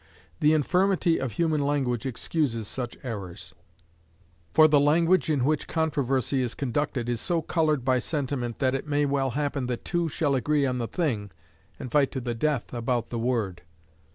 [0.39, 3.53] The infirmity of human language excuses such errors;
[4.51, 8.87] for the language in which controversy is conducted is so colored by sentiment that it
[8.87, 11.29] may well happen that two shall agree on the thing,
[11.79, 13.61] and fight to the death about the word.